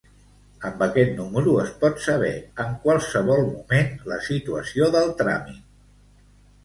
[0.67, 2.31] Amb aquest número es pot saber
[2.65, 5.65] en qualsevol moment la situació del tràmit.